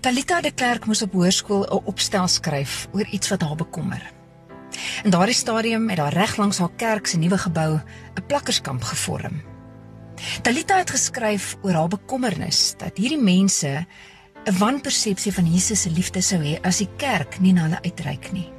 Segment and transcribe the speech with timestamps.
[0.00, 4.12] Talita de Klerk moes op hoërskool 'n opstel skryf oor iets wat haar bekommer.
[5.04, 7.80] In daardie stadium het daar reg langs haar kerk se nuwe gebou
[8.14, 9.42] 'n plakkerskamp gevorm.
[10.42, 13.86] Talita het geskryf oor haar bekommernis dat hierdie mense
[14.44, 18.32] 'n wanpersepsie van Jesus se liefde sou hê as die kerk nie na hulle uitreik
[18.32, 18.52] nie.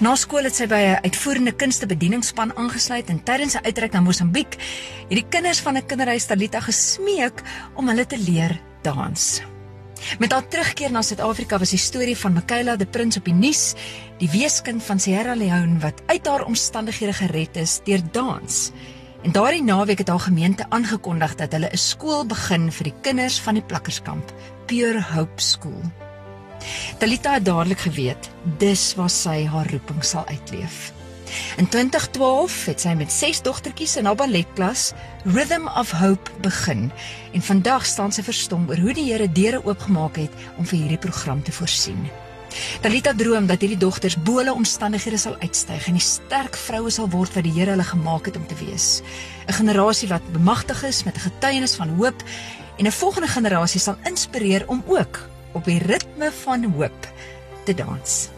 [0.00, 4.56] Na skool het sy by 'n uitvoerende kunstebedieningspan aangesluit en tydens 'n uitreik na Mosambiek
[5.08, 7.42] het die kinders van 'n kinderhuis Talita gesmeek
[7.74, 9.42] om hulle te leer dans.
[10.18, 13.74] Met haar terugkeer na Suid-Afrika was die storie van Michaela de Prins op die nuus,
[14.18, 18.70] die weeskind van Sierra Leone wat uit haar omstandighede gered is deur dans.
[19.22, 23.40] En daardie naweek het haar gemeente aangekondig dat hulle 'n skool begin vir die kinders
[23.40, 24.32] van die plakkerskamp,
[24.66, 25.82] Pure Hope School.
[26.98, 30.95] Talita het dadelik geweet dis waar sy haar roeping sal uitleef.
[31.56, 34.92] In 2012 het sy met ses dogtertjies in haar balletklas
[35.24, 36.90] Rhythm of Hope begin
[37.32, 41.02] en vandag staan sy verstom oor hoe die Here deure oopgemaak het om vir hierdie
[41.02, 42.06] program te voorsien.
[42.80, 47.10] Talita droom dat hierdie dogters bo hulle omstandighede sal uitstyg en die sterk vroue sal
[47.12, 49.02] word wat die Here hulle gemaak het om te wees.
[49.48, 52.22] 'n Generasie wat bemagtig is met 'n getuienis van hoop
[52.78, 55.20] en 'n volgende generasie sal inspireer om ook
[55.52, 57.12] op die ritme van hoop
[57.64, 58.35] te dans.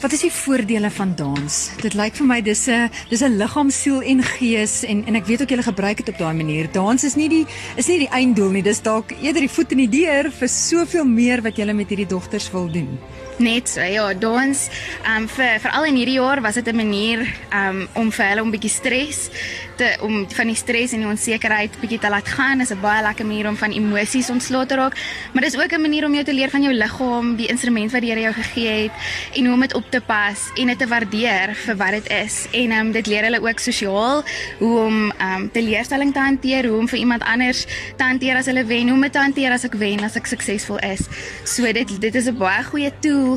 [0.00, 1.56] Wat is die voordele van dans?
[1.82, 5.26] Dit lyk vir my dis 'n dis 'n liggaam, siel en gees en en ek
[5.26, 6.72] weet ook julle gebruik dit op daai manier.
[6.72, 8.62] Dans is nie die is nie die einddoel nie.
[8.62, 12.06] Dis dalk eerder die voet in die deur vir soveel meer wat julle met hierdie
[12.06, 12.98] dogters wil doen.
[13.40, 17.20] Net so, ja, dans ehm um, vir veral in hierdie jaar was dit 'n manier
[17.48, 19.30] ehm um, om vir hulle 'n bietjie stres
[19.76, 22.58] te om van die stres en die onsekerheid bietjie te laat gaan.
[22.58, 24.94] Dit is 'n baie lekker manier om van emosies ontslae te raak,
[25.32, 28.00] maar dis ook 'n manier om jou te leer van jou liggaam, die instrument wat
[28.00, 28.92] die Here jou gegee het
[29.34, 32.46] en hoe om dit op te pas en dit te waardeer vir wat dit is.
[32.52, 34.24] En ehm um, dit leer hulle ook sosiaal
[34.58, 37.66] hoe om ehm um, teleurstelling te hanteer, hoe om vir iemand anders
[37.96, 40.78] te hanteer as hulle wen, hoe om te hanteer as ek wen, as ek suksesvol
[40.78, 41.00] is.
[41.44, 43.29] So dit dit is 'n baie goeie tool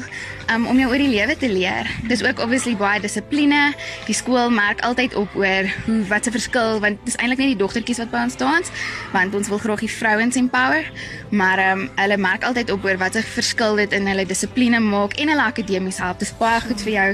[0.54, 1.90] um, om jou oor die lewe te leer.
[2.10, 3.62] Dis ook obviously baie dissipline.
[4.08, 7.60] Die skool merk altyd op oor hoe wat se verskil want dis eintlik net die
[7.62, 8.74] dogtertjies wat by ons dans,
[9.14, 10.88] want ons wil graag die vrouens empower,
[11.32, 15.18] maar um, hulle merk altyd op oor wat se verskil dit in hulle dissipline maak
[15.22, 16.22] en hulle akademies help.
[16.24, 17.10] Dis baie goed vir jou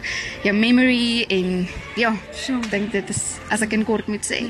[0.47, 1.65] jou memory en
[1.99, 3.23] ja, ek dink dit is
[3.53, 4.45] as ek in kort moet sê.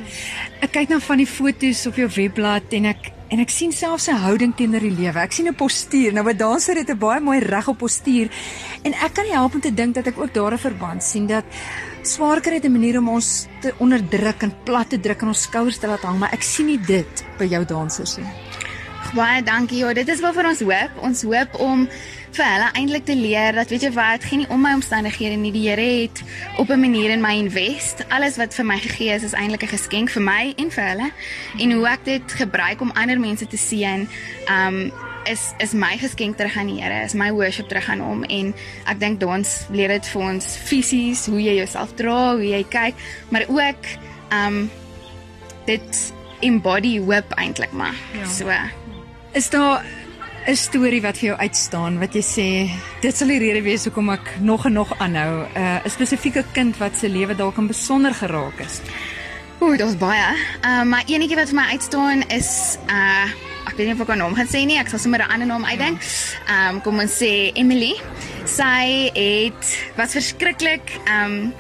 [0.64, 4.10] Ek kyk nou van die foto's op jou webblad en ek en ek sien selfs
[4.10, 5.20] 'n houding teenoor die lewe.
[5.20, 6.14] Ek sien 'n postuur.
[6.14, 8.30] Nou 'n danser het 'n baie mooi regop postuur
[8.84, 11.28] en ek kan nie help om te dink dat ek ook daar 'n verband sien
[11.28, 11.44] dat
[12.02, 15.78] swaarkry het 'n manier om ons te onderdruk en plat te druk en ons skouers
[15.78, 18.28] te laat hang, maar ek sien nie dit by jou dansers nie.
[19.16, 19.78] Baie dankie.
[19.78, 20.92] Ja, dit is wat vir ons hoop.
[21.02, 21.88] Ons hoop om
[22.38, 25.52] vir hulle eintlik te leer dat weet jy wat, geen nie om my omstandighede nie.
[25.56, 26.22] Die Here het
[26.58, 28.06] op 'n manier in my invest.
[28.10, 31.12] Alles wat vir my gegee is is eintlik 'n geskenk vir my en vir hulle.
[31.60, 34.08] En hoe ek dit gebruik om ander mense te sien,
[34.50, 34.92] um
[35.26, 38.54] is is my geskenk terug aan die Here, is my worship terug aan hom en
[38.86, 42.94] ek dink ons leer dit vir ons fisies hoe jy jouself dra, hoe jy kyk,
[43.30, 43.86] maar ook
[44.32, 44.70] um
[45.66, 47.96] dit embody hoop eintlik maar.
[48.14, 48.26] Ja.
[48.26, 48.52] So
[49.34, 49.84] is daar
[50.48, 52.48] 'n storie wat vir jou uitstaan wat jy sê
[53.02, 56.78] dit sal die rede wees hoekom ek nog en nog aanhou 'n uh, spesifieke kind
[56.78, 58.82] wat se lewe dalk in besonder geraak is.
[59.60, 60.36] Ooh, was baie.
[60.62, 63.28] Ehm uh, maar enetjie wat vir my uitstaan is uh
[63.68, 65.48] ek weet nie of ek 'n naam gaan sê nie, ek sal sommer 'n ander
[65.48, 66.02] naam uitdink.
[66.48, 67.96] Ehm um, kom ons sê Emily.
[68.46, 71.54] Sy het was verskriklik ehm um,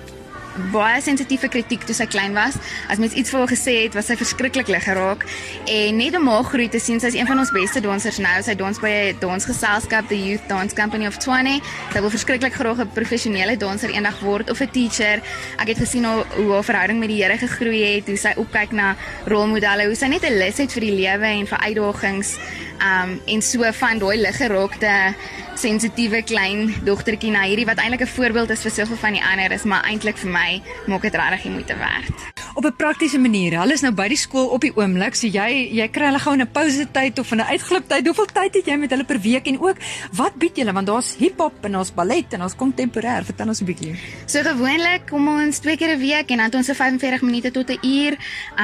[0.71, 2.57] baie sensitiewe kritiek toe sy klein was.
[2.89, 5.25] As mens iets vir haar gesê het, was sy verskriklik lig geraak.
[5.65, 8.35] En net om haar groei te sien, sy is een van ons beste dansers nou.
[8.43, 11.61] Sy dans by 'n dansgeselskap, the Youth Dance Company of Tshwane.
[11.93, 15.21] Sy wil verskriklik graag 'n professionele danser eendag word of 'n teacher.
[15.57, 18.71] Ek het gesien hoe, hoe haar verhouding met die Here gegroei het, hoe sy opkyk
[18.71, 18.95] na
[19.25, 22.37] rolmodelle, hoe sy net 'n lus het vir die lewe en vir uitdagings.
[22.79, 25.15] Um en so van daai lig geraakte
[25.59, 29.51] sensitiewe klein dogtertjie na hierdie wat eintlik 'n voorbeeld is vir soveel van die ander
[29.51, 30.48] is, maar eintlik vir my
[30.85, 32.38] maak dit regtig die moeite werd.
[32.59, 33.59] Op 'n praktiese manier.
[33.59, 36.35] Hulle is nou by die skool op die oomblik, so jy jy kry hulle gou
[36.35, 38.05] 'n pouse tyd of 'n uitgliptyd.
[38.05, 39.77] Hoeveel tyd het jy met hulle per week en ook
[40.11, 43.23] wat bied julle want daar's hiphop en daar's ballet en daar's kontemporêr.
[43.23, 43.95] Vertel ons 'n bietjie.
[44.25, 47.51] So gewoonlik kom ons twee keer 'n week en dan het ons 'n 45 minute
[47.51, 48.17] tot 'n uur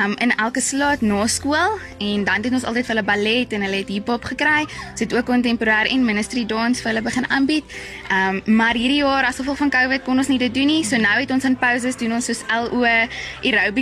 [0.04, 3.62] um in elke slot na skool en dan het ons altyd vir hulle ballet en
[3.62, 4.66] hulle het hiphop gekry.
[4.92, 7.64] Ons het ook kontemporêr en ministry dance vir hulle begin aanbied.
[8.12, 10.84] Um maar hierdie jaar as gevolg van COVID kon ons nie dit doen nie.
[10.84, 12.84] So nou het ons in pauses doen ons soos LO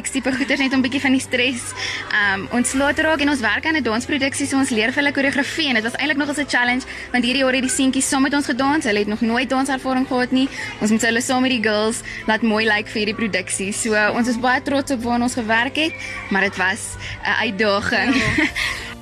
[0.04, 1.74] aerobics tipe goeders net om 'n bietjie van die stres
[2.12, 5.14] um ontslae te raak en ons werk aan 'n dansproduksie so ons leer vir hulle
[5.14, 8.22] koreografie en dit was eintlik nog 'n challenge want hierdie jaar het die seentjies saam
[8.24, 8.86] met ons gedans.
[8.86, 10.50] Hulle het nog nooit danservaring gehad nie.
[10.82, 13.72] Ons moet hulle saam met die girls laat mooi lyk like vir hierdie produksie.
[13.72, 15.94] So ons is baie trots op waar ons gewerk het,
[16.30, 18.16] maar dit was 'n uitdaging.
[18.16, 18.46] Ja.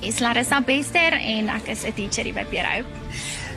[0.08, 3.01] is Larissa Bester en ek is 'n teacher hier by Pierrot.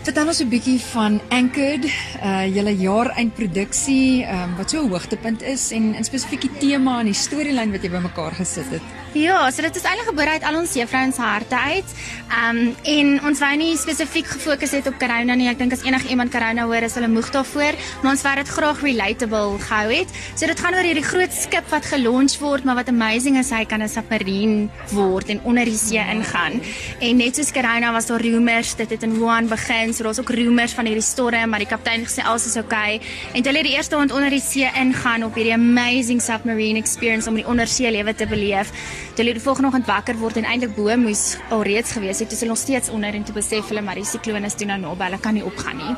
[0.06, 1.86] Vertel ons 'n bietjie van Anchored,
[2.22, 6.58] uh julle jaar eindproduksie, ehm um, wat so 'n hoogtepunt is en in spesifiek die
[6.60, 8.86] tema en die storielyn wat jy bymekaar gesit het.
[9.16, 11.92] Ja, so dit is eintlik gebore uit al ons juffrouens harte uit.
[12.36, 15.46] Ehm um, en ons wou nie spesifiek gefokus het op corona nie.
[15.48, 18.52] Ek dink as enige iemand corona hoor, is hulle moeg daarvoor, maar ons wou dit
[18.58, 20.12] graag relatable gehou het.
[20.34, 23.64] So dit gaan oor hierdie groot skip wat gelons word, maar wat amazing is, hy
[23.64, 26.60] kan 'n submarine word en onder die see ingaan.
[27.00, 30.30] En net soos corona was daar rumors dit het in Wuhan begin, so daar's ook
[30.30, 33.00] rumors van hierdie storm, maar die kaptein gesê alles is oukei.
[33.00, 33.08] Okay.
[33.34, 37.30] En hulle het die eerste aand onder die see ingaan op hierdie amazing submarine experience
[37.30, 38.72] om die ondersee lewe te beleef
[39.16, 42.44] toe hulle die volgende oggend wakker word en eintlik bo moes alreeds gewees het, is
[42.44, 45.08] hulle nog steeds onder en toe besef hulle maar die siklone is toe nou naby,
[45.08, 45.96] hulle kan nie opgaan nie.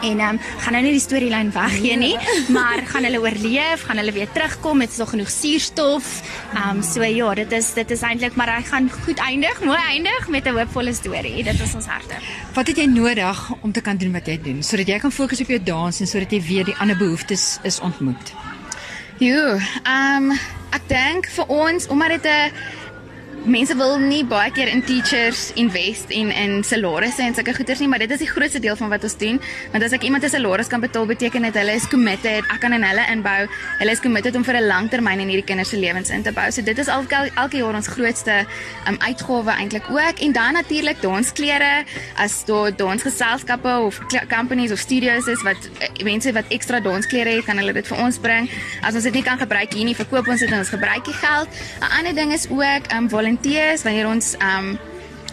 [0.00, 2.12] En ehm um, gaan nou nie die storielyn weggee nie,
[2.56, 6.10] maar gaan hulle oorleef, gaan hulle weer terugkom, het nog genoeg suurstof.
[6.54, 9.80] Ehm um, so ja, dit is dit is eintlik maar hy gaan goed eindig, mooi
[9.80, 11.44] eindig met 'n hoopvolle storie.
[11.44, 12.20] Dit is ons harte.
[12.54, 15.40] Wat het jy nodig om te kan doen wat jy doen sodat jy kan fokus
[15.40, 18.32] op jou dans en sodat jy weer die ander behoeftes is ontmoet?
[19.18, 20.38] Jo, ehm um,
[20.76, 22.52] ek dink vir ons omdat dit 'n
[23.48, 27.88] mense wil nie baie keer in teachers invest in in salarisse en sulke goeders nie,
[27.88, 29.40] maar dit is die grootste deel van wat ons doen.
[29.72, 32.44] Want as ek iemand 'n salaris kan betaal, beteken dit hulle is committed.
[32.52, 33.48] Ek kan in hulle inbou.
[33.78, 36.32] Hulle is committed om vir 'n lang termyn in hierdie kinders se lewens in te
[36.32, 36.50] bou.
[36.50, 38.46] So dit is elke elke jaar ons grootste
[38.86, 40.20] um, uitgawe eintlik ook.
[40.20, 41.84] En dan natuurlik dansklere
[42.16, 47.44] as daar dansgeselskappe of companies of studios is wat uh, mense wat ekstra dansklere het,
[47.44, 48.50] kan hulle dit vir ons bring.
[48.82, 51.14] As ons dit nie kan gebruik hier nie, verkoop ons dit en ons gebruik die
[51.14, 51.48] geld.
[51.80, 54.78] 'n Ander ding is ook um, volunteers wanneer ons um,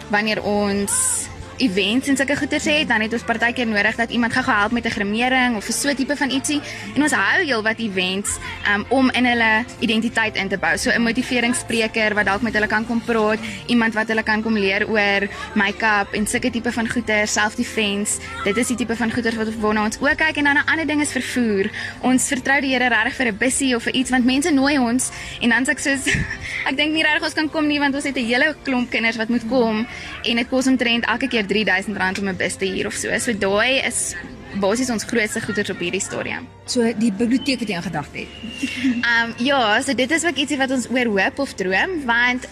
[0.08, 1.27] wanneer ons
[1.58, 4.84] events en sulke goeders het, dan het ons partykeer nodig dat iemand gaan help met
[4.84, 6.60] 'n gremering of so 'n tipe van ietsie.
[6.94, 8.38] En ons hou heelwat events
[8.74, 10.76] um, om in hulle identiteit in te bou.
[10.76, 14.58] So 'n motiveringsspreker wat dalk met hulle kan kom praat, iemand wat hulle kan kom
[14.58, 18.18] leer oor make-up en sulke tipe van goeders, self-defense.
[18.44, 20.86] Dit is die tipe van goeders wat waarna ons ook kyk en dan 'n ander
[20.86, 21.70] ding is vervoer.
[22.00, 25.10] Ons vertrou die Here regtig vir 'n bussie of vir iets want mense nooi ons
[25.40, 26.06] en dan sê ek soos
[26.68, 29.16] ek dink nie regtig ons kan kom nie want ons het 'n hele klomp kinders
[29.16, 29.86] wat moet kom
[30.24, 33.18] en dit kos omtrent elke keer R3000 om 'n bus te huur of so.
[33.18, 34.14] So daai is
[34.60, 36.48] basies ons grootste goeder op hierdie stadium.
[36.64, 38.28] So die biblioteek wat jy in gedagte het.
[39.08, 42.48] Ehm um, ja, so dit is ook ietsie wat ons oor hoop of droom want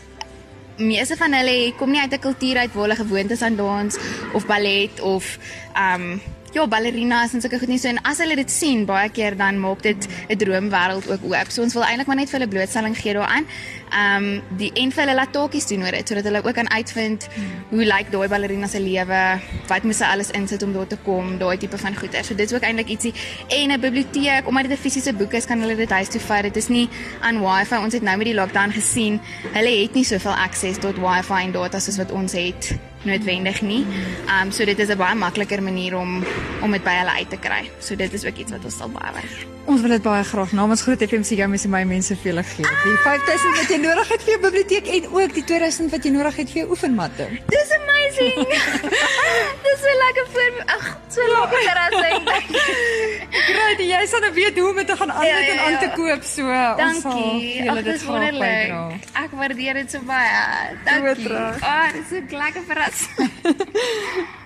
[0.76, 3.98] meeste van hulle kom nie uit 'n kultuur uit waar hulle gewoond is aan dans
[4.32, 5.38] of ballet of
[5.74, 6.20] ehm um,
[6.56, 9.58] ja, ballerinas en sulke goed nie so en as hulle dit sien baie keer dan
[9.60, 11.50] maak dit 'n droomwêreld ook oop.
[11.50, 13.44] So ons wil eintlik maar net vir hulle blootstelling gee daaraan.
[13.90, 16.70] Ehm um, die en vir hulle laat talkies doen oor dit sodat hulle ook kan
[16.70, 17.28] uitvind
[17.70, 20.98] hoe lyk like daai ballerina se lewe, wat moet sy alles insit om daar te
[21.04, 22.24] kom, daai tipe van goeder.
[22.24, 23.14] So dit is ook eintlik ietsie
[23.48, 26.42] en 'n biblioteek omdat dit 'n fisiese boek is, kan hulle dit huis toe vat.
[26.42, 26.88] Dit is nie
[27.20, 27.76] aan Wi-Fi.
[27.76, 29.20] Ons het nou met die lockdown gesien,
[29.52, 33.82] hulle het nie soveel akses tot Wi-Fi en data soos wat ons het noodwendig nie.
[34.26, 36.24] Ehm um, so dit is 'n baie makliker manier om
[36.62, 37.70] om dit by hulle uit te kry.
[37.78, 39.46] So dit is ook iets wat ons sal baie wys.
[39.66, 42.42] Ons wil dit baie graag namens Groot FM se jou mense my mense vir julle
[42.42, 42.66] gee.
[42.84, 46.10] Die 5000 wat jy nodig het vir jou biblioteek en ook die 2000 wat jy
[46.10, 47.28] nodig het vir jou oefenmatte.
[47.50, 48.46] Dis amazing.
[54.06, 55.52] jy sal nou weet hoe om dit te gaan aan ja, ja, ja.
[55.52, 56.46] en aan te koop so.
[56.78, 57.70] Dankie.
[57.70, 59.04] Ag, dis wonderlik.
[59.24, 60.72] Ek waardeer dit so baie.
[60.86, 61.36] Dankie.
[61.60, 63.30] Ah, dis so lekker verrassing.